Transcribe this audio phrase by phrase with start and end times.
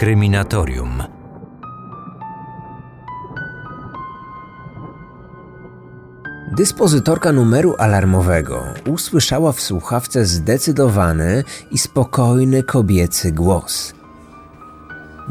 [0.00, 1.02] Kryminatorium.
[6.56, 13.94] Dyspozytorka numeru alarmowego usłyszała w słuchawce zdecydowany i spokojny kobiecy głos.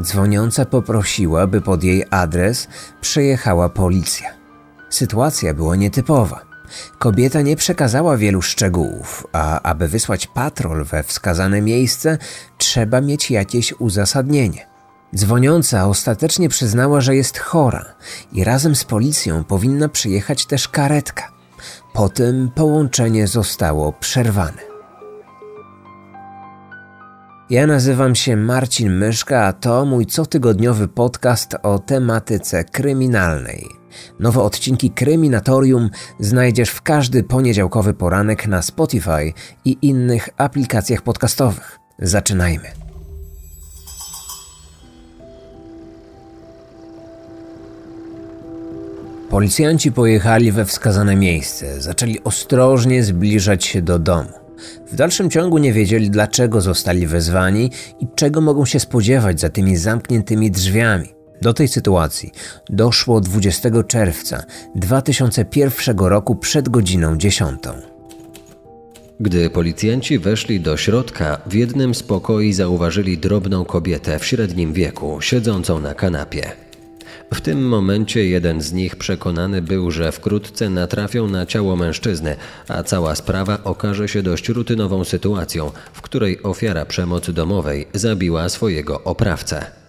[0.02, 2.68] Dzwoniąca poprosiła, by pod jej adres
[3.00, 4.30] przejechała policja.
[4.90, 6.49] Sytuacja była nietypowa.
[6.98, 12.18] Kobieta nie przekazała wielu szczegółów, a aby wysłać patrol we wskazane miejsce,
[12.58, 14.66] trzeba mieć jakieś uzasadnienie.
[15.16, 17.84] Dzwoniąca ostatecznie przyznała, że jest chora
[18.32, 21.32] i razem z policją powinna przyjechać też karetka.
[21.92, 24.70] Potem połączenie zostało przerwane.
[27.50, 33.79] Ja nazywam się Marcin Myszka, a to mój cotygodniowy podcast o tematyce kryminalnej.
[34.20, 39.32] Nowe odcinki Kryminatorium znajdziesz w każdy poniedziałkowy poranek na Spotify
[39.64, 41.78] i innych aplikacjach podcastowych.
[41.98, 42.68] Zaczynajmy.
[49.30, 54.30] Policjanci pojechali we wskazane miejsce, zaczęli ostrożnie zbliżać się do domu.
[54.92, 59.76] W dalszym ciągu nie wiedzieli, dlaczego zostali wezwani i czego mogą się spodziewać za tymi
[59.76, 61.19] zamkniętymi drzwiami.
[61.42, 62.32] Do tej sytuacji
[62.70, 67.60] doszło 20 czerwca 2001 roku przed godziną 10.
[69.20, 75.20] Gdy policjanci weszli do środka, w jednym z pokoi zauważyli drobną kobietę w średnim wieku,
[75.20, 76.52] siedzącą na kanapie.
[77.34, 82.36] W tym momencie jeden z nich przekonany był, że wkrótce natrafią na ciało mężczyzny,
[82.68, 89.04] a cała sprawa okaże się dość rutynową sytuacją, w której ofiara przemocy domowej zabiła swojego
[89.04, 89.79] oprawcę.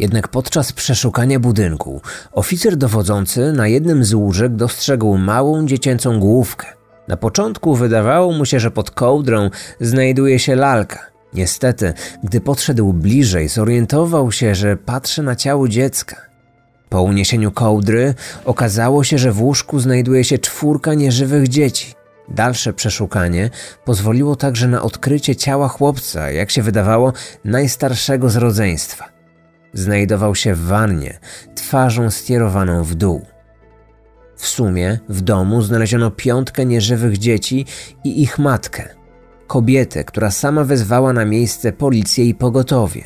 [0.00, 2.00] Jednak podczas przeszukania budynku
[2.32, 6.66] oficer dowodzący na jednym z łóżek dostrzegł małą dziecięcą główkę.
[7.08, 10.98] Na początku wydawało mu się, że pod kołdrą znajduje się lalka.
[11.34, 11.92] Niestety,
[12.24, 16.16] gdy podszedł bliżej, zorientował się, że patrzy na ciało dziecka.
[16.88, 18.14] Po uniesieniu kołdry
[18.44, 21.94] okazało się, że w łóżku znajduje się czwórka nieżywych dzieci.
[22.28, 23.50] Dalsze przeszukanie
[23.84, 27.12] pozwoliło także na odkrycie ciała chłopca, jak się wydawało,
[27.44, 29.19] najstarszego z rodzeństwa.
[29.72, 31.18] Znajdował się w wannie,
[31.54, 33.26] twarzą skierowaną w dół.
[34.36, 37.66] W sumie w domu znaleziono piątkę nieżywych dzieci
[38.04, 38.88] i ich matkę–
[39.50, 43.04] kobietę, która sama wezwała na miejsce policję i pogotowie.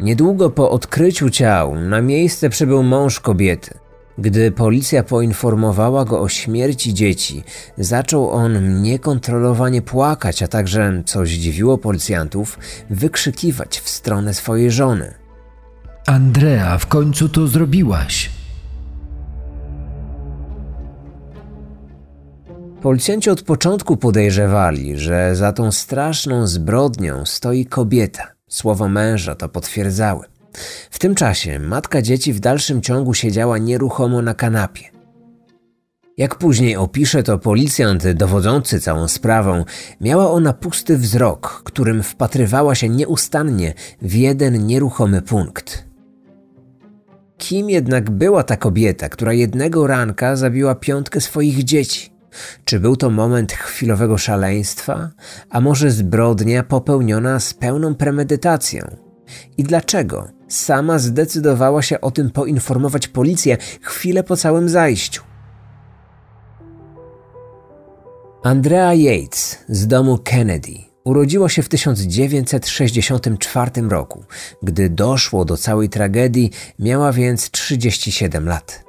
[0.00, 3.78] Niedługo po odkryciu ciał na miejsce przybył mąż kobiety.
[4.18, 7.44] Gdy policja poinformowała go o śmierci dzieci,
[7.78, 12.58] zaczął on niekontrolowanie płakać, a także, co zdziwiło policjantów,
[12.90, 15.14] wykrzykiwać w stronę swojej żony.
[16.06, 18.30] Andrea, w końcu to zrobiłaś.
[22.82, 28.32] Policjanci od początku podejrzewali, że za tą straszną zbrodnią stoi kobieta.
[28.48, 30.35] Słowo męża to potwierdzały.
[30.90, 34.96] W tym czasie matka dzieci w dalszym ciągu siedziała nieruchomo na kanapie.
[36.16, 39.64] Jak później opisze to policjant dowodzący całą sprawą,
[40.00, 45.84] miała ona pusty wzrok, którym wpatrywała się nieustannie w jeden nieruchomy punkt.
[47.38, 52.12] Kim jednak była ta kobieta, która jednego ranka zabiła piątkę swoich dzieci?
[52.64, 55.10] Czy był to moment chwilowego szaleństwa,
[55.50, 58.96] a może zbrodnia popełniona z pełną premedytacją?
[59.56, 65.22] I dlaczego sama zdecydowała się o tym poinformować policję chwilę po całym zajściu?
[68.42, 70.72] Andrea Yates z domu Kennedy
[71.04, 74.24] urodziła się w 1964 roku.
[74.62, 78.84] Gdy doszło do całej tragedii, miała więc 37 lat.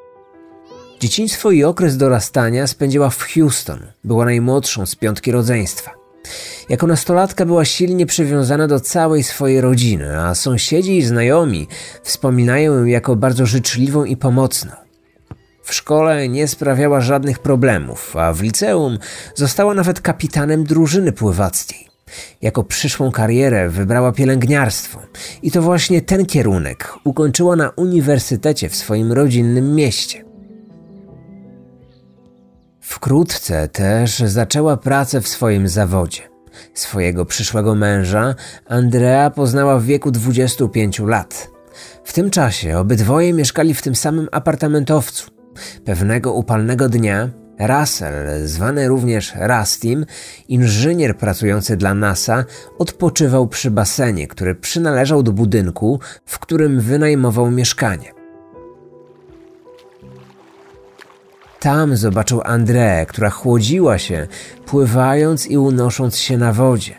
[1.00, 3.80] Dzieciństwo i okres dorastania spędziła w Houston.
[4.04, 5.97] Była najmłodszą z piątki rodzeństwa.
[6.70, 11.68] Jako nastolatka była silnie przywiązana do całej swojej rodziny, a sąsiedzi i znajomi
[12.04, 14.72] wspominają ją jako bardzo życzliwą i pomocną.
[15.64, 18.98] W szkole nie sprawiała żadnych problemów, a w liceum
[19.36, 21.88] została nawet kapitanem drużyny pływackiej.
[22.42, 25.00] Jako przyszłą karierę wybrała pielęgniarstwo
[25.42, 30.27] i to właśnie ten kierunek ukończyła na uniwersytecie w swoim rodzinnym mieście.
[32.98, 36.22] Wkrótce też zaczęła pracę w swoim zawodzie.
[36.74, 38.36] Swojego przyszłego męża
[38.68, 41.50] Andrea poznała w wieku 25 lat.
[42.04, 45.32] W tym czasie obydwoje mieszkali w tym samym apartamentowcu.
[45.86, 47.30] Pewnego upalnego dnia
[47.60, 50.06] Russell, zwany również Rastim,
[50.48, 52.46] inżynier pracujący dla NASA,
[52.80, 58.17] odpoczywał przy basenie, który przynależał do budynku, w którym wynajmował mieszkanie.
[61.60, 64.28] Tam zobaczył Andrę, która chłodziła się,
[64.66, 66.96] pływając i unosząc się na wodzie.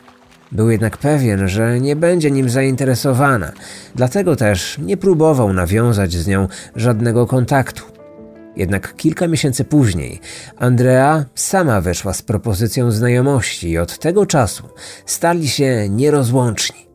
[0.53, 3.53] Był jednak pewien, że nie będzie nim zainteresowana,
[3.95, 7.83] dlatego też nie próbował nawiązać z nią żadnego kontaktu.
[8.57, 10.21] Jednak kilka miesięcy później
[10.57, 14.69] Andrea sama weszła z propozycją znajomości i od tego czasu
[15.07, 16.88] stali się nierozłączni.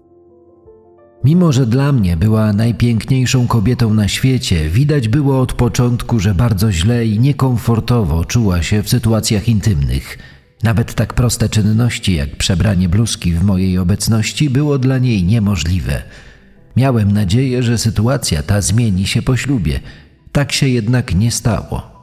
[1.24, 6.72] Mimo, że dla mnie była najpiękniejszą kobietą na świecie, widać było od początku, że bardzo
[6.72, 10.18] źle i niekomfortowo czuła się w sytuacjach intymnych.
[10.64, 16.02] Nawet tak proste czynności jak przebranie bluzki w mojej obecności było dla niej niemożliwe.
[16.76, 19.80] Miałem nadzieję, że sytuacja ta zmieni się po ślubie.
[20.32, 21.94] Tak się jednak nie stało.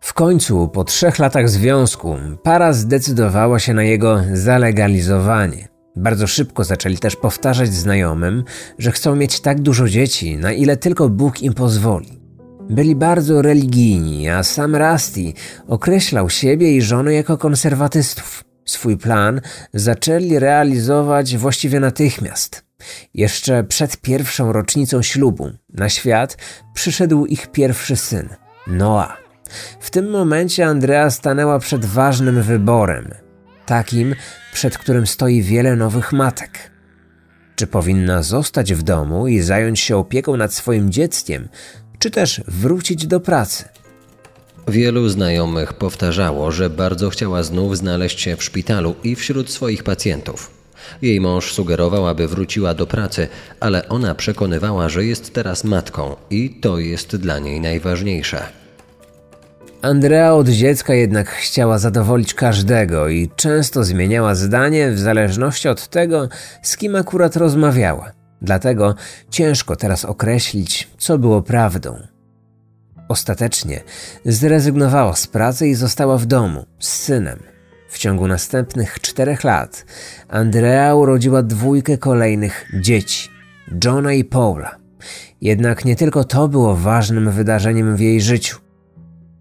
[0.00, 5.71] W końcu, po trzech latach związku, para zdecydowała się na jego zalegalizowanie.
[5.96, 8.44] Bardzo szybko zaczęli też powtarzać znajomym,
[8.78, 12.22] że chcą mieć tak dużo dzieci, na ile tylko Bóg im pozwoli.
[12.70, 15.32] Byli bardzo religijni, a sam Rusty
[15.68, 18.44] określał siebie i żonę jako konserwatystów.
[18.64, 19.40] Swój plan
[19.74, 22.64] zaczęli realizować właściwie natychmiast.
[23.14, 26.36] Jeszcze przed pierwszą rocznicą ślubu na świat
[26.74, 28.28] przyszedł ich pierwszy syn,
[28.66, 29.22] Noah.
[29.80, 33.14] W tym momencie Andrea stanęła przed ważnym wyborem,
[33.66, 34.14] takim,
[34.52, 36.70] przed którym stoi wiele nowych matek.
[37.56, 41.48] Czy powinna zostać w domu i zająć się opieką nad swoim dzieckiem,
[41.98, 43.64] czy też wrócić do pracy?
[44.68, 50.50] Wielu znajomych powtarzało, że bardzo chciała znów znaleźć się w szpitalu i wśród swoich pacjentów.
[51.02, 53.28] Jej mąż sugerował, aby wróciła do pracy,
[53.60, 58.61] ale ona przekonywała, że jest teraz matką i to jest dla niej najważniejsze.
[59.82, 66.28] Andrea od dziecka jednak chciała zadowolić każdego i często zmieniała zdanie w zależności od tego,
[66.62, 68.12] z kim akurat rozmawiała.
[68.42, 68.94] Dlatego
[69.30, 71.96] ciężko teraz określić, co było prawdą.
[73.08, 73.80] Ostatecznie
[74.24, 77.38] zrezygnowała z pracy i została w domu z synem.
[77.88, 79.84] W ciągu następnych czterech lat
[80.28, 83.28] Andrea urodziła dwójkę kolejnych dzieci
[83.84, 84.76] Johna i Paula.
[85.40, 88.61] Jednak nie tylko to było ważnym wydarzeniem w jej życiu.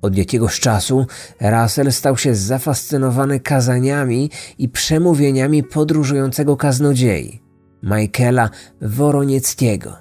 [0.01, 1.05] Od jakiegoś czasu
[1.41, 7.41] Russell stał się zafascynowany kazaniami i przemówieniami podróżującego kaznodziei,
[7.83, 8.49] Michaela
[8.81, 9.95] Woronieckiego.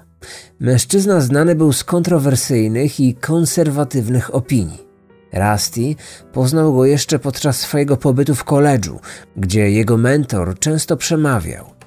[0.59, 4.87] Mężczyzna znany był z kontrowersyjnych i konserwatywnych opinii.
[5.33, 5.95] Rusty
[6.33, 8.99] poznał go jeszcze podczas swojego pobytu w koledżu,
[9.37, 11.80] gdzie jego mentor często przemawiał.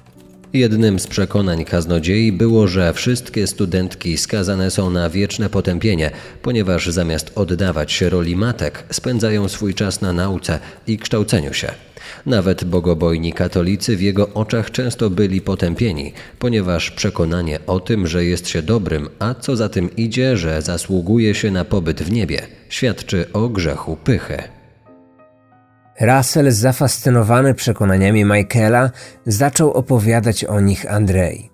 [0.55, 6.11] Jednym z przekonań kaznodziei było, że wszystkie studentki skazane są na wieczne potępienie,
[6.41, 11.71] ponieważ zamiast oddawać się roli matek, spędzają swój czas na nauce i kształceniu się.
[12.25, 18.49] Nawet bogobojni katolicy w jego oczach często byli potępieni, ponieważ przekonanie o tym, że jest
[18.49, 23.25] się dobrym, a co za tym idzie, że zasługuje się na pobyt w niebie, świadczy
[23.33, 24.54] o grzechu pychy.
[26.01, 28.91] Russell, zafascynowany przekonaniami Michaela,
[29.25, 31.49] zaczął opowiadać o nich Andrei.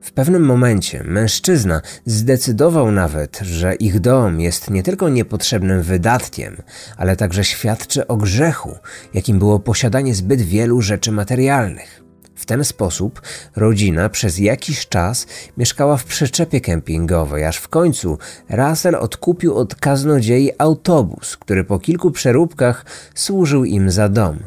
[0.00, 6.56] W pewnym momencie mężczyzna zdecydował nawet, że ich dom jest nie tylko niepotrzebnym wydatkiem,
[6.96, 8.76] ale także świadczy o grzechu,
[9.14, 12.03] jakim było posiadanie zbyt wielu rzeczy materialnych.
[12.34, 13.22] W ten sposób
[13.56, 15.26] rodzina przez jakiś czas
[15.56, 18.18] mieszkała w przyczepie kempingowej, aż w końcu
[18.50, 22.84] Russell odkupił od kaznodziei autobus, który po kilku przeróbkach
[23.14, 24.38] służył im za dom.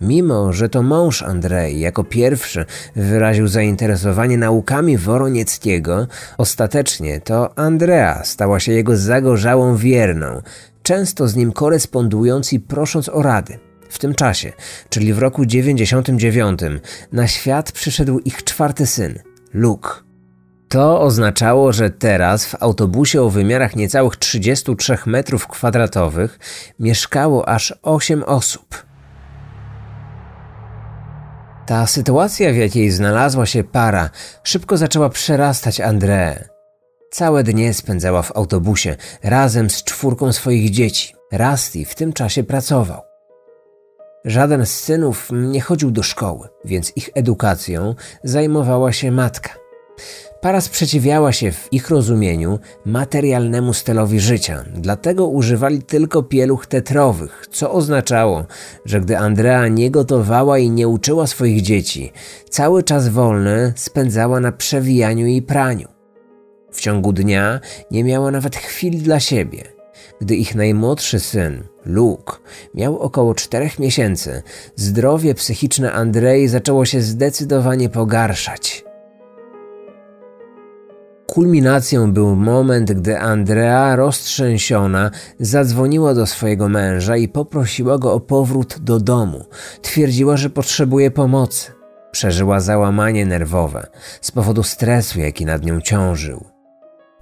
[0.00, 2.64] Mimo, że to mąż Andrei jako pierwszy
[2.96, 6.06] wyraził zainteresowanie naukami Woronieckiego,
[6.38, 10.42] ostatecznie to Andrea stała się jego zagorzałą wierną,
[10.82, 13.58] często z nim korespondując i prosząc o rady.
[13.94, 14.52] W tym czasie,
[14.88, 16.60] czyli w roku 99,
[17.12, 19.18] na świat przyszedł ich czwarty syn,
[19.52, 19.90] Luke.
[20.68, 26.38] To oznaczało, że teraz w autobusie o wymiarach niecałych 33 metrów kwadratowych
[26.78, 28.86] mieszkało aż 8 osób.
[31.66, 34.10] Ta sytuacja, w jakiej znalazła się para,
[34.42, 36.44] szybko zaczęła przerastać André.
[37.10, 41.14] Całe dnie spędzała w autobusie razem z czwórką swoich dzieci.
[41.32, 43.13] Rusty w tym czasie pracował.
[44.24, 49.50] Żaden z synów nie chodził do szkoły, więc ich edukacją zajmowała się matka.
[50.40, 57.72] Para sprzeciwiała się w ich rozumieniu materialnemu stylowi życia, dlatego używali tylko pieluch tetrowych, co
[57.72, 58.44] oznaczało,
[58.84, 62.12] że gdy Andrea nie gotowała i nie uczyła swoich dzieci,
[62.50, 65.88] cały czas wolny spędzała na przewijaniu i praniu.
[66.72, 69.62] W ciągu dnia nie miała nawet chwili dla siebie.
[70.20, 72.36] Gdy ich najmłodszy syn, Luke,
[72.74, 74.42] miał około czterech miesięcy,
[74.76, 78.84] zdrowie psychiczne Andrei zaczęło się zdecydowanie pogarszać.
[81.26, 85.10] Kulminacją był moment, gdy Andrea, roztrzęsiona,
[85.40, 89.44] zadzwoniła do swojego męża i poprosiła go o powrót do domu.
[89.82, 91.72] Twierdziła, że potrzebuje pomocy.
[92.12, 93.86] Przeżyła załamanie nerwowe
[94.20, 96.53] z powodu stresu, jaki nad nią ciążył.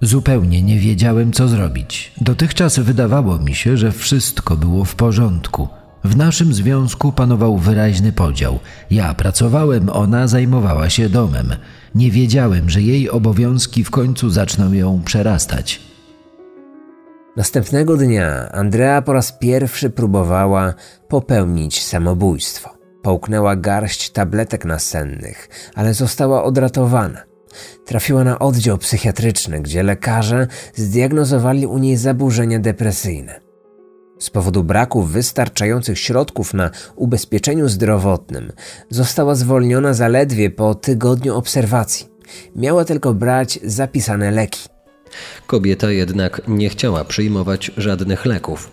[0.03, 2.11] Zupełnie nie wiedziałem, co zrobić.
[2.21, 5.67] Dotychczas wydawało mi się, że wszystko było w porządku.
[6.03, 8.59] W naszym związku panował wyraźny podział.
[8.91, 11.55] Ja pracowałem, ona zajmowała się domem.
[11.95, 15.81] Nie wiedziałem, że jej obowiązki w końcu zaczną ją przerastać.
[17.37, 20.73] Następnego dnia Andrea po raz pierwszy próbowała
[21.07, 22.69] popełnić samobójstwo.
[23.01, 27.32] Połknęła garść tabletek nasennych, ale została odratowana.
[27.85, 33.39] Trafiła na oddział psychiatryczny, gdzie lekarze zdiagnozowali u niej zaburzenia depresyjne.
[34.19, 38.51] Z powodu braku wystarczających środków na ubezpieczeniu zdrowotnym
[38.89, 42.07] została zwolniona zaledwie po tygodniu obserwacji.
[42.55, 44.69] Miała tylko brać zapisane leki.
[45.47, 48.71] Kobieta jednak nie chciała przyjmować żadnych leków.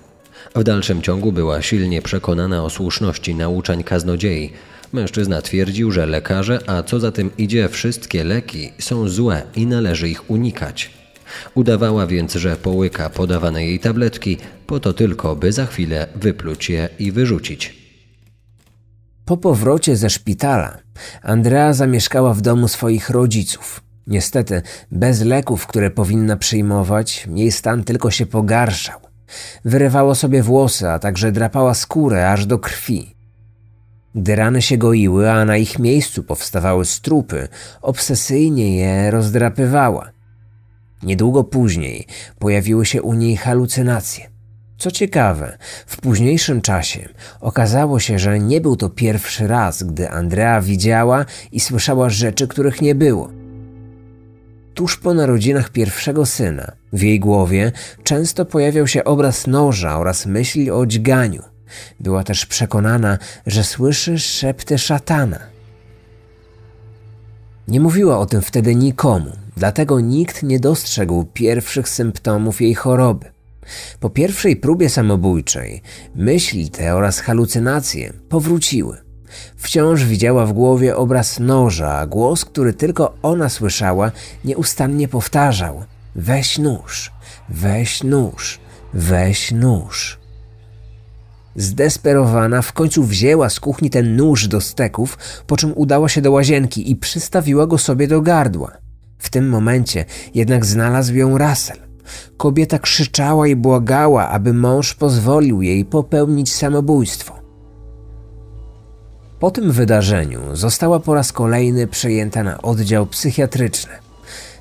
[0.55, 4.53] W dalszym ciągu była silnie przekonana o słuszności nauczań kaznodziei.
[4.93, 10.09] Mężczyzna twierdził, że lekarze, a co za tym idzie, wszystkie leki są złe i należy
[10.09, 10.91] ich unikać.
[11.55, 16.89] Udawała więc, że połyka podawane jej tabletki, po to tylko, by za chwilę wypluć je
[16.99, 17.81] i wyrzucić.
[19.25, 20.79] Po powrocie ze szpitala
[21.23, 23.81] Andrea zamieszkała w domu swoich rodziców.
[24.07, 29.01] Niestety, bez leków, które powinna przyjmować, jej stan tylko się pogarszał.
[29.65, 33.20] Wyrywało sobie włosy, a także drapała skórę aż do krwi.
[34.15, 37.49] Gdy rany się goiły, a na ich miejscu powstawały strupy,
[37.83, 40.11] obsesyjnie je rozdrapywała.
[41.03, 42.07] Niedługo później
[42.39, 44.31] pojawiły się u niej halucynacje.
[44.79, 47.09] Co ciekawe, w późniejszym czasie
[47.41, 52.83] okazało się, że nie był to pierwszy raz, gdy Andrea widziała i słyszała rzeczy, których
[52.83, 53.31] nie było.
[54.75, 60.71] Tuż po narodzinach pierwszego syna, w jej głowie często pojawiał się obraz noża oraz myśli
[60.71, 61.43] o dźganiu.
[62.01, 65.39] Była też przekonana, że słyszy szepty szatana.
[67.69, 73.31] Nie mówiła o tym wtedy nikomu, dlatego nikt nie dostrzegł pierwszych symptomów jej choroby.
[74.01, 75.83] Po pierwszej próbie samobójczej
[76.15, 78.99] myśli te oraz halucynacje powróciły.
[79.57, 84.13] Wciąż widziała w głowie obraz noża, a głos, który tylko ona słyszała,
[84.45, 85.85] nieustannie powtarzał:
[86.15, 87.13] Weź nóż,
[87.49, 88.61] weź nóż,
[88.95, 90.20] weź nóż.
[91.57, 96.31] Zdesperowana w końcu wzięła z kuchni ten nóż do steków, po czym udała się do
[96.31, 98.73] łazienki i przystawiła go sobie do gardła.
[99.19, 100.05] W tym momencie
[100.35, 101.79] jednak znalazł ją Russell.
[102.37, 107.35] Kobieta krzyczała i błagała, aby mąż pozwolił jej popełnić samobójstwo.
[109.39, 113.93] Po tym wydarzeniu została po raz kolejny przejęta na oddział psychiatryczny.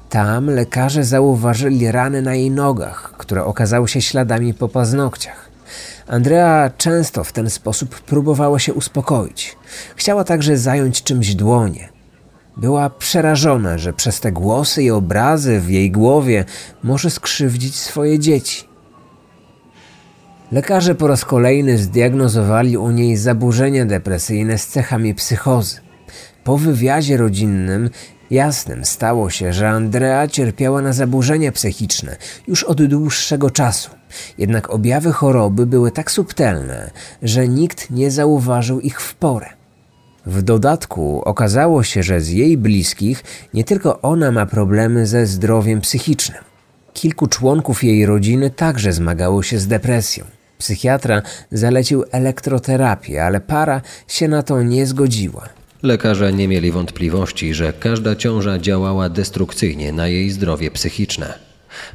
[0.10, 5.48] Tam lekarze zauważyli rany na jej nogach, które okazały się śladami po paznokciach.
[6.07, 9.57] Andrea często w ten sposób próbowała się uspokoić.
[9.95, 11.89] Chciała także zająć czymś dłonie.
[12.57, 16.45] Była przerażona, że przez te głosy i obrazy w jej głowie
[16.83, 18.69] może skrzywdzić swoje dzieci.
[20.51, 25.79] Lekarze po raz kolejny zdiagnozowali u niej zaburzenia depresyjne z cechami psychozy.
[26.43, 27.89] Po wywiadzie rodzinnym
[28.31, 32.15] jasnym stało się, że Andrea cierpiała na zaburzenia psychiczne
[32.48, 33.89] już od dłuższego czasu.
[34.38, 39.50] Jednak objawy choroby były tak subtelne, że nikt nie zauważył ich w porę.
[40.25, 45.81] W dodatku okazało się, że z jej bliskich nie tylko ona ma problemy ze zdrowiem
[45.81, 46.43] psychicznym.
[46.93, 50.25] Kilku członków jej rodziny także zmagało się z depresją.
[50.57, 51.21] Psychiatra
[51.51, 55.58] zalecił elektroterapię, ale para się na to nie zgodziła.
[55.83, 61.33] Lekarze nie mieli wątpliwości, że każda ciąża działała destrukcyjnie na jej zdrowie psychiczne.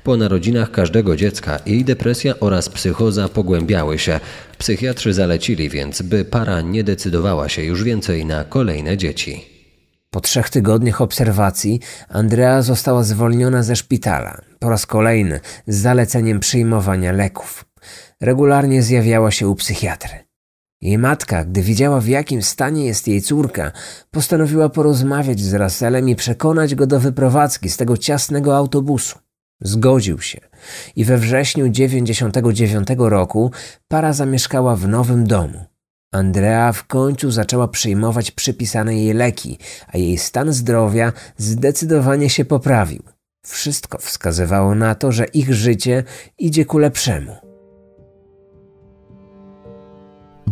[0.04, 4.20] Po narodzinach każdego dziecka jej depresja oraz psychoza pogłębiały się.
[4.58, 9.44] Psychiatrzy zalecili więc, by para nie decydowała się już więcej na kolejne dzieci.
[10.10, 17.12] Po trzech tygodniach obserwacji Andrea została zwolniona ze szpitala, po raz kolejny z zaleceniem przyjmowania
[17.12, 17.64] leków.
[18.20, 20.23] Regularnie zjawiała się u psychiatry.
[20.84, 23.72] Jej matka, gdy widziała w jakim stanie jest jej córka,
[24.10, 29.18] postanowiła porozmawiać z Russellem i przekonać go do wyprowadzki z tego ciasnego autobusu.
[29.60, 30.40] Zgodził się
[30.96, 33.50] i we wrześniu 99 roku
[33.88, 35.64] para zamieszkała w nowym domu.
[36.12, 43.02] Andrea w końcu zaczęła przyjmować przypisane jej leki, a jej stan zdrowia zdecydowanie się poprawił.
[43.46, 46.04] Wszystko wskazywało na to, że ich życie
[46.38, 47.43] idzie ku lepszemu.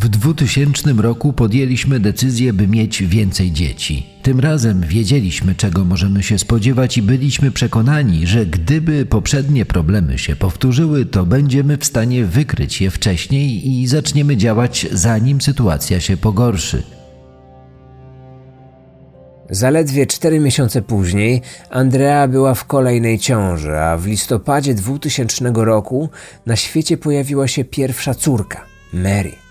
[0.03, 4.05] W 2000 roku podjęliśmy decyzję, by mieć więcej dzieci.
[4.21, 10.35] Tym razem wiedzieliśmy, czego możemy się spodziewać i byliśmy przekonani, że gdyby poprzednie problemy się
[10.35, 16.83] powtórzyły, to będziemy w stanie wykryć je wcześniej i zaczniemy działać, zanim sytuacja się pogorszy.
[19.49, 26.09] Zaledwie cztery miesiące później Andrea była w kolejnej ciąży, a w listopadzie 2000 roku
[26.45, 29.42] na świecie pojawiła się pierwsza córka, Mary.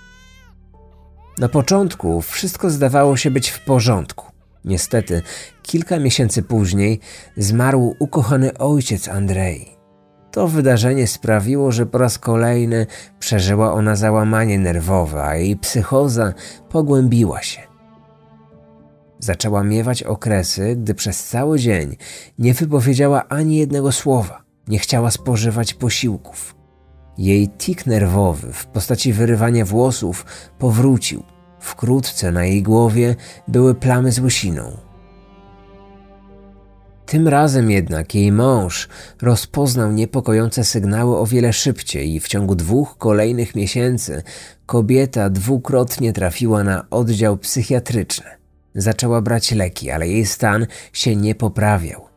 [1.39, 4.27] Na początku wszystko zdawało się być w porządku.
[4.65, 5.23] Niestety,
[5.63, 7.01] kilka miesięcy później
[7.37, 9.77] zmarł ukochany ojciec Andrei.
[10.31, 12.87] To wydarzenie sprawiło, że po raz kolejny
[13.19, 16.33] przeżyła ona załamanie nerwowe, a jej psychoza
[16.69, 17.61] pogłębiła się.
[19.19, 21.97] Zaczęła miewać okresy, gdy przez cały dzień
[22.39, 26.62] nie wypowiedziała ani jednego słowa, nie chciała spożywać posiłków.
[27.19, 30.27] Jej tik nerwowy w postaci wyrywania włosów
[30.59, 31.23] powrócił.
[31.61, 33.17] Wkrótce na jej głowie
[33.49, 34.77] były plamy z łysiną.
[37.07, 38.89] Tym razem jednak jej mąż
[39.23, 44.23] rozpoznał niepokojące sygnały o wiele szybciej i w ciągu dwóch kolejnych miesięcy
[44.67, 48.31] kobieta dwukrotnie trafiła na oddział psychiatryczny.
[48.75, 52.12] Zaczęła brać leki, ale jej stan się nie poprawiał.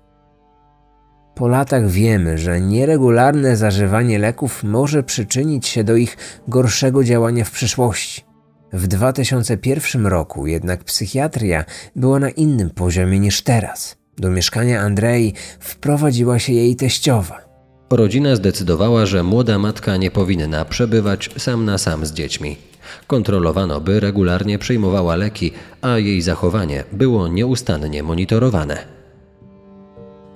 [1.35, 7.51] Po latach wiemy, że nieregularne zażywanie leków może przyczynić się do ich gorszego działania w
[7.51, 8.23] przyszłości.
[8.73, 11.65] W 2001 roku jednak psychiatria
[11.95, 13.97] była na innym poziomie niż teraz.
[14.17, 17.41] Do mieszkania Andrei wprowadziła się jej teściowa.
[17.89, 22.57] Rodzina zdecydowała, że młoda matka nie powinna przebywać sam na sam z dziećmi.
[23.07, 25.51] Kontrolowano, by regularnie przyjmowała leki,
[25.81, 28.94] a jej zachowanie było nieustannie monitorowane.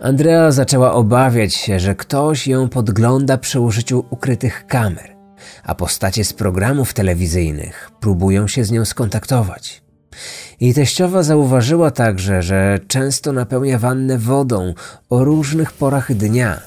[0.02, 5.16] Andrea zaczęła obawiać się, że ktoś ją podgląda przy użyciu ukrytych kamer,
[5.64, 9.82] a postacie z programów telewizyjnych próbują się z nią skontaktować.
[10.60, 14.74] Jej teściowa zauważyła także, że często napełnia wannę wodą
[15.10, 16.60] o różnych porach dnia.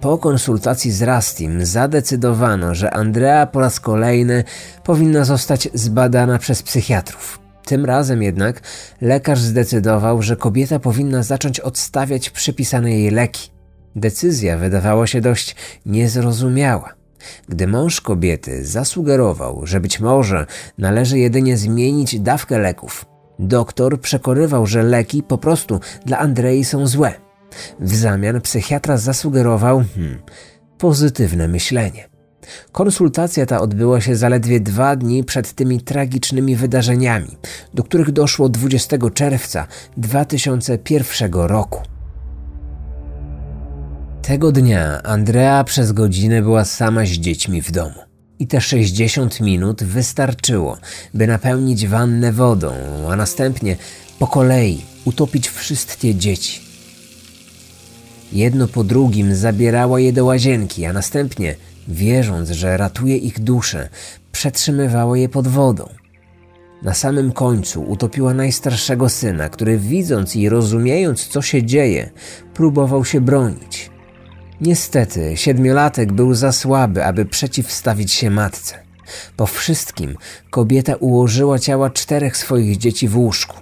[0.00, 4.44] Po konsultacji z Rastim zadecydowano, że Andrea po raz kolejny
[4.84, 7.49] powinna zostać zbadana przez psychiatrów.
[7.70, 8.60] Tym razem jednak
[9.00, 13.50] lekarz zdecydował, że kobieta powinna zacząć odstawiać przypisane jej leki.
[13.96, 16.94] Decyzja wydawała się dość niezrozumiała.
[17.48, 20.46] Gdy mąż kobiety zasugerował, że być może
[20.78, 23.06] należy jedynie zmienić dawkę leków,
[23.38, 27.14] doktor przekonywał, że leki po prostu dla Andrei są złe.
[27.80, 30.22] W zamian psychiatra zasugerował hmm,
[30.78, 32.09] pozytywne myślenie.
[32.72, 37.36] Konsultacja ta odbyła się zaledwie dwa dni przed tymi tragicznymi wydarzeniami,
[37.74, 41.80] do których doszło 20 czerwca 2001 roku.
[44.22, 48.00] Tego dnia Andrea przez godzinę była sama z dziećmi w domu.
[48.38, 50.78] I te 60 minut wystarczyło,
[51.14, 52.72] by napełnić wannę wodą,
[53.10, 53.76] a następnie
[54.18, 56.60] po kolei utopić wszystkie dzieci.
[58.32, 61.56] Jedno po drugim zabierała je do łazienki, a następnie,
[61.90, 63.88] wierząc, że ratuje ich duszę,
[64.32, 65.88] przetrzymywała je pod wodą.
[66.82, 72.10] Na samym końcu utopiła najstarszego syna, który widząc i rozumiejąc, co się dzieje,
[72.54, 73.90] próbował się bronić.
[74.60, 78.74] Niestety, siedmiolatek był za słaby, aby przeciwstawić się matce.
[79.36, 80.16] Po wszystkim
[80.50, 83.56] kobieta ułożyła ciała czterech swoich dzieci w łóżku.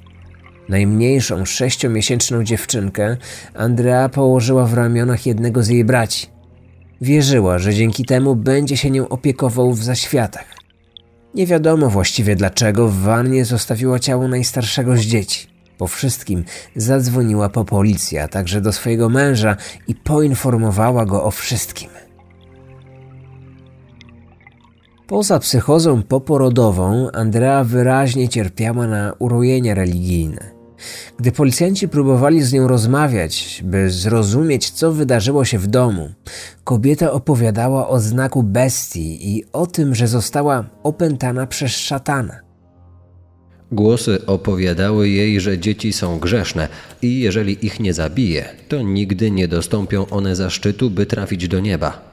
[0.68, 3.16] Najmniejszą sześciomiesięczną dziewczynkę
[3.54, 6.37] Andrea położyła w ramionach jednego z jej braci.
[7.00, 10.54] Wierzyła, że dzięki temu będzie się nią opiekował w zaświatach.
[11.34, 15.46] Nie wiadomo właściwie dlaczego w wannie zostawiła ciało najstarszego z dzieci.
[15.78, 16.44] Po wszystkim
[16.76, 19.56] zadzwoniła po policję, a także do swojego męża
[19.88, 21.90] i poinformowała go o wszystkim.
[25.06, 30.57] Poza psychozą poporodową, Andrea wyraźnie cierpiała na urojenia religijne.
[31.18, 36.10] Gdy policjanci próbowali z nią rozmawiać, by zrozumieć, co wydarzyło się w domu,
[36.64, 42.40] kobieta opowiadała o znaku bestii i o tym, że została opętana przez szatana.
[43.72, 46.68] Głosy opowiadały jej, że dzieci są grzeszne
[47.02, 52.08] i jeżeli ich nie zabije, to nigdy nie dostąpią one zaszczytu, by trafić do nieba.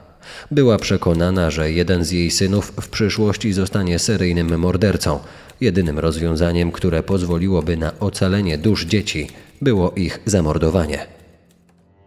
[0.50, 5.18] Była przekonana, że jeden z jej synów w przyszłości zostanie seryjnym mordercą.
[5.60, 9.28] Jedynym rozwiązaniem, które pozwoliłoby na ocalenie dusz dzieci,
[9.62, 11.06] było ich zamordowanie.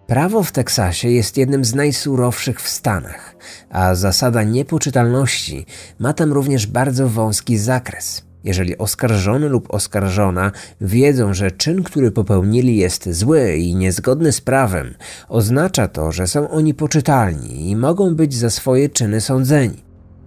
[0.07, 3.35] Prawo w Teksasie jest jednym z najsurowszych w Stanach,
[3.69, 5.65] a zasada niepoczytalności
[5.99, 8.25] ma tam również bardzo wąski zakres.
[8.43, 14.93] Jeżeli oskarżony lub oskarżona wiedzą, że czyn, który popełnili jest zły i niezgodny z prawem,
[15.29, 19.83] oznacza to, że są oni poczytalni i mogą być za swoje czyny sądzeni.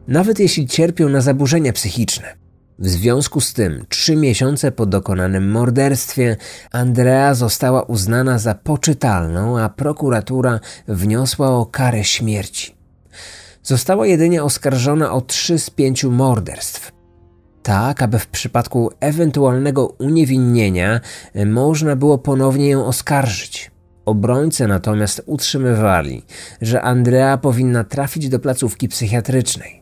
[0.09, 2.42] nawet jeśli cierpią na zaburzenia psychiczne.
[2.83, 6.37] W związku z tym, trzy miesiące po dokonanym morderstwie,
[6.73, 12.75] Andrea została uznana za poczytalną, a prokuratura wniosła o karę śmierci.
[13.63, 16.93] Została jedynie oskarżona o trzy z pięciu morderstw.
[17.63, 21.01] Tak, aby w przypadku ewentualnego uniewinnienia
[21.47, 23.71] można było ponownie ją oskarżyć.
[24.05, 26.25] Obrońcy natomiast utrzymywali,
[26.61, 29.82] że Andrea powinna trafić do placówki psychiatrycznej.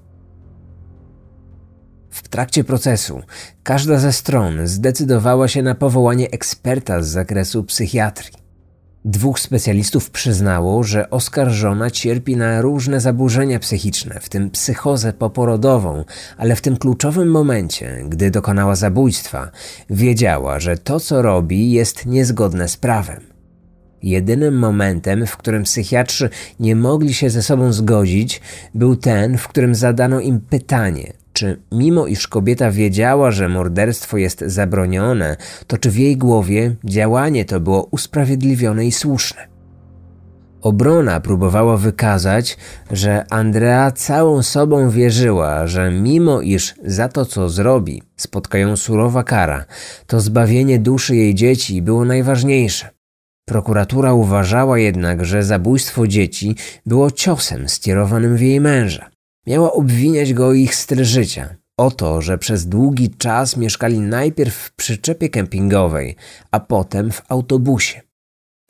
[2.11, 3.23] W trakcie procesu
[3.63, 8.41] każda ze stron zdecydowała się na powołanie eksperta z zakresu psychiatrii.
[9.05, 16.05] Dwóch specjalistów przyznało, że oskarżona cierpi na różne zaburzenia psychiczne, w tym psychozę poporodową,
[16.37, 19.51] ale w tym kluczowym momencie, gdy dokonała zabójstwa,
[19.91, 23.21] wiedziała, że to, co robi, jest niezgodne z prawem.
[24.03, 28.41] Jedynym momentem, w którym psychiatrzy nie mogli się ze sobą zgodzić,
[28.75, 34.41] był ten, w którym zadano im pytanie, czy mimo iż kobieta wiedziała, że morderstwo jest
[34.47, 39.49] zabronione, to czy w jej głowie działanie to było usprawiedliwione i słuszne?
[40.63, 42.59] Obrona próbowała wykazać,
[42.91, 49.25] że Andrea całą sobą wierzyła, że mimo iż za to, co zrobi, spotka ją surowa
[49.25, 49.65] kara,
[50.07, 52.89] to zbawienie duszy jej dzieci było najważniejsze.
[53.49, 59.11] Prokuratura uważała jednak, że zabójstwo dzieci było ciosem skierowanym w jej męża.
[59.51, 64.55] Miała obwiniać go o ich styl życia, o to, że przez długi czas mieszkali najpierw
[64.55, 66.17] w przyczepie kempingowej,
[66.51, 68.01] a potem w autobusie.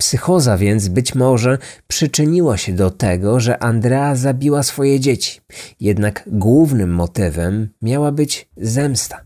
[0.00, 5.40] Psychoza więc być może przyczyniła się do tego, że Andrea zabiła swoje dzieci,
[5.80, 9.20] jednak głównym motywem miała być zemsta.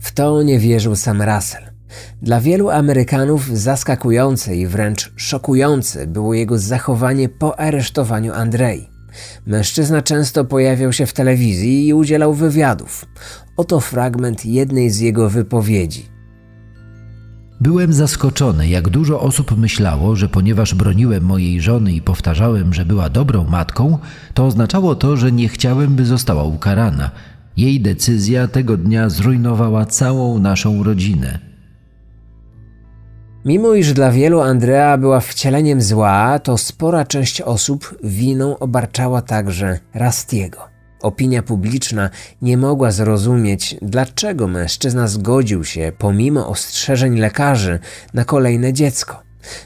[0.00, 1.73] W to nie wierzył sam Russell.
[2.22, 8.88] Dla wielu Amerykanów zaskakujące i wręcz szokujące było jego zachowanie po aresztowaniu Andrei.
[9.46, 13.06] Mężczyzna często pojawiał się w telewizji i udzielał wywiadów.
[13.56, 16.14] Oto fragment jednej z jego wypowiedzi.
[17.60, 23.10] Byłem zaskoczony, jak dużo osób myślało, że ponieważ broniłem mojej żony i powtarzałem, że była
[23.10, 23.98] dobrą matką,
[24.34, 27.10] to oznaczało to, że nie chciałem, by została ukarana.
[27.56, 31.53] Jej decyzja tego dnia zrujnowała całą naszą rodzinę.
[33.44, 39.78] Mimo iż dla wielu Andrea była wcieleniem zła, to spora część osób winą obarczała także
[39.94, 40.58] Rastiego.
[41.02, 42.10] Opinia publiczna
[42.42, 47.78] nie mogła zrozumieć, dlaczego mężczyzna zgodził się, pomimo ostrzeżeń lekarzy,
[48.14, 49.22] na kolejne dziecko.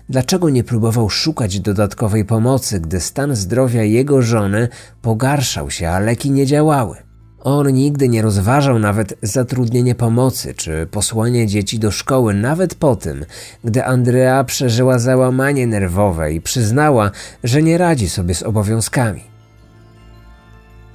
[0.08, 4.68] Dlaczego nie próbował szukać dodatkowej pomocy, gdy stan zdrowia jego żony
[5.02, 7.07] pogarszał się, a leki nie działały?
[7.40, 13.24] On nigdy nie rozważał nawet zatrudnienie pomocy czy posłanie dzieci do szkoły, nawet po tym,
[13.64, 17.10] gdy Andrea przeżyła załamanie nerwowe i przyznała,
[17.44, 19.22] że nie radzi sobie z obowiązkami.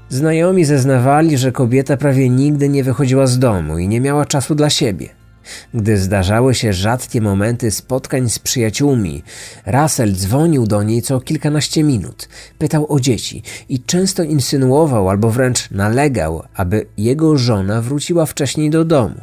[0.10, 4.70] Znajomi zeznawali, że kobieta prawie nigdy nie wychodziła z domu i nie miała czasu dla
[4.70, 5.23] siebie.
[5.74, 9.24] Gdy zdarzały się rzadkie momenty spotkań z przyjaciółmi,
[9.66, 15.72] Russell dzwonił do niej co kilkanaście minut, pytał o dzieci i często insynuował albo wręcz
[15.72, 19.16] nalegał, aby jego żona wróciła wcześniej do domu.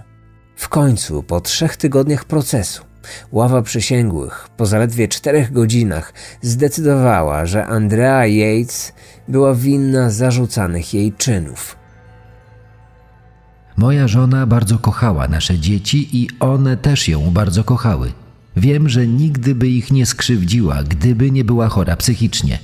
[0.56, 2.84] W końcu, po trzech tygodniach procesu,
[3.32, 8.92] ława przysięgłych po zaledwie czterech godzinach zdecydowała, że Andrea Yates
[9.28, 11.79] była winna zarzucanych jej czynów.
[13.80, 18.12] Moja żona bardzo kochała nasze dzieci i one też ją bardzo kochały.
[18.56, 22.58] Wiem, że nigdy by ich nie skrzywdziła, gdyby nie była chora psychicznie.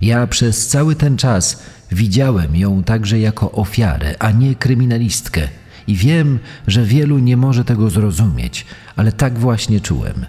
[0.00, 5.48] Ja przez cały ten czas widziałem ją także jako ofiarę, a nie kryminalistkę.
[5.86, 10.26] I wiem, że wielu nie może tego zrozumieć, ale tak właśnie czułem.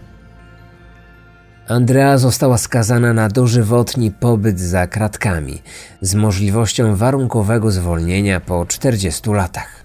[1.67, 5.61] Andrea została skazana na dożywotni pobyt za kratkami,
[6.01, 9.80] z możliwością warunkowego zwolnienia po 40 latach.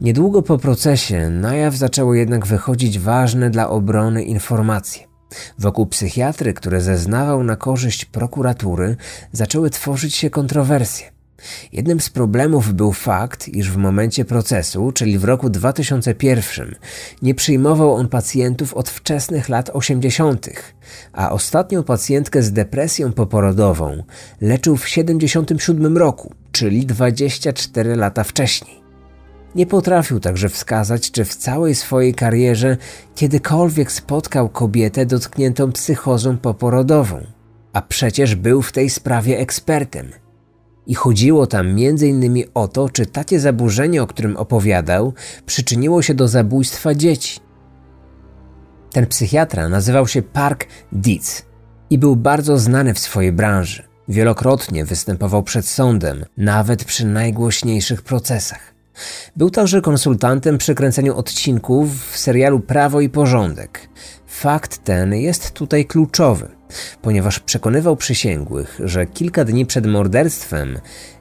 [0.00, 5.02] Niedługo po procesie na jaw zaczęło jednak wychodzić ważne dla obrony informacje.
[5.58, 8.96] Wokół psychiatry, który zeznawał na korzyść prokuratury,
[9.32, 11.12] zaczęły tworzyć się kontrowersje.
[11.72, 16.74] Jednym z problemów był fakt, iż w momencie procesu, czyli w roku 2001,
[17.22, 20.48] nie przyjmował on pacjentów od wczesnych lat 80.,
[21.12, 24.02] a ostatnią pacjentkę z depresją poporodową
[24.40, 28.79] leczył w 77 roku, czyli 24 lata wcześniej.
[29.54, 32.76] Nie potrafił także wskazać, czy w całej swojej karierze
[33.14, 37.26] kiedykolwiek spotkał kobietę dotkniętą psychozą poporodową,
[37.72, 40.10] a przecież był w tej sprawie ekspertem.
[40.86, 42.44] I chodziło tam m.in.
[42.54, 45.14] o to, czy takie zaburzenie, o którym opowiadał,
[45.46, 47.40] przyczyniło się do zabójstwa dzieci.
[48.92, 51.42] Ten psychiatra nazywał się Park Dietz.
[51.90, 53.82] i był bardzo znany w swojej branży.
[54.08, 58.79] Wielokrotnie występował przed sądem, nawet przy najgłośniejszych procesach.
[59.36, 63.88] Był także konsultantem przy kręceniu odcinków w serialu Prawo i Porządek.
[64.26, 66.48] Fakt ten jest tutaj kluczowy,
[67.02, 70.78] ponieważ przekonywał przysięgłych, że kilka dni przed morderstwem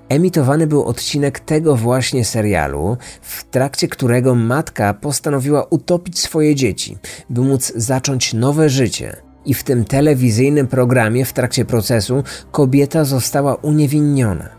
[0.10, 6.98] emitowany był odcinek tego właśnie serialu, w trakcie którego matka postanowiła utopić swoje dzieci,
[7.30, 9.16] by móc zacząć nowe życie.
[9.46, 14.59] I w tym telewizyjnym programie w trakcie procesu kobieta została uniewinniona.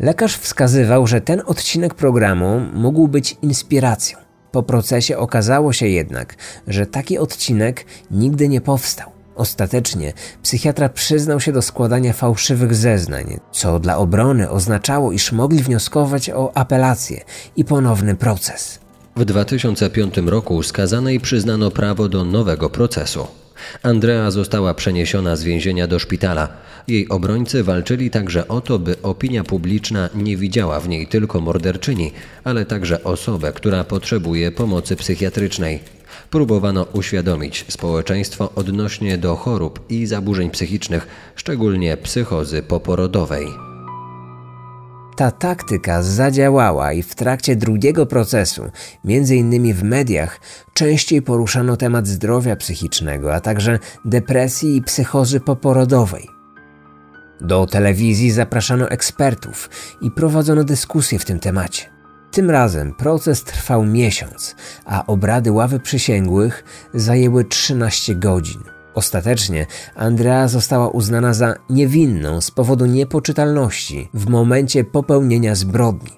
[0.00, 4.18] Lekarz wskazywał, że ten odcinek programu mógł być inspiracją.
[4.52, 9.10] Po procesie okazało się jednak, że taki odcinek nigdy nie powstał.
[9.36, 16.30] Ostatecznie psychiatra przyznał się do składania fałszywych zeznań, co dla obrony oznaczało, iż mogli wnioskować
[16.30, 17.24] o apelację
[17.56, 18.78] i ponowny proces.
[19.16, 23.26] W 2005 roku skazanej przyznano prawo do nowego procesu.
[23.82, 26.48] Andrea została przeniesiona z więzienia do szpitala.
[26.88, 32.12] Jej obrońcy walczyli także o to, by opinia publiczna nie widziała w niej tylko morderczyni,
[32.44, 35.80] ale także osobę, która potrzebuje pomocy psychiatrycznej.
[36.30, 43.67] Próbowano uświadomić społeczeństwo odnośnie do chorób i zaburzeń psychicznych, szczególnie psychozy poporodowej.
[45.18, 48.70] Ta taktyka zadziałała i w trakcie drugiego procesu,
[49.04, 50.40] między innymi w mediach,
[50.74, 56.28] częściej poruszano temat zdrowia psychicznego, a także depresji i psychozy poporodowej.
[57.40, 61.82] Do telewizji zapraszano ekspertów i prowadzono dyskusje w tym temacie.
[62.30, 68.77] Tym razem proces trwał miesiąc, a obrady ławy przysięgłych zajęły 13 godzin.
[68.98, 76.10] Ostatecznie Andrea została uznana za niewinną z powodu niepoczytalności w momencie popełnienia zbrodni.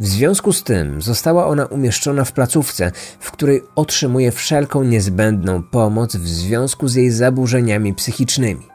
[0.00, 6.16] W związku z tym została ona umieszczona w placówce, w której otrzymuje wszelką niezbędną pomoc
[6.16, 8.66] w związku z jej zaburzeniami psychicznymi.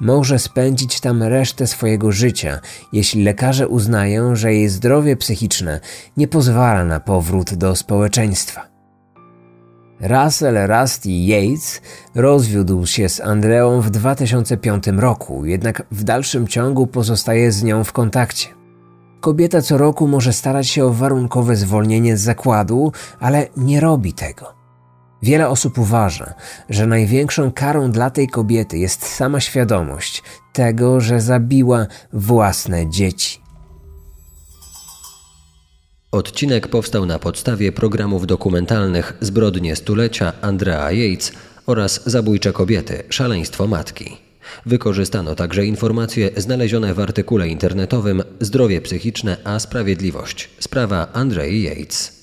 [0.00, 2.60] Może spędzić tam resztę swojego życia,
[2.92, 5.80] jeśli lekarze uznają, że jej zdrowie psychiczne
[6.16, 8.71] nie pozwala na powrót do społeczeństwa.
[10.02, 11.80] Russell Rusty Yates
[12.14, 17.92] rozwiódł się z Andreą w 2005 roku, jednak w dalszym ciągu pozostaje z nią w
[17.92, 18.48] kontakcie.
[19.20, 24.54] Kobieta co roku może starać się o warunkowe zwolnienie z zakładu, ale nie robi tego.
[25.22, 26.34] Wiele osób uważa,
[26.68, 33.41] że największą karą dla tej kobiety jest sama świadomość tego, że zabiła własne dzieci.
[36.12, 41.32] Odcinek powstał na podstawie programów dokumentalnych Zbrodnie stulecia Andrea Yates
[41.66, 44.16] oraz Zabójcze kobiety Szaleństwo matki.
[44.66, 50.50] Wykorzystano także informacje znalezione w artykule internetowym Zdrowie psychiczne a sprawiedliwość.
[50.58, 52.21] Sprawa Andrei Yates.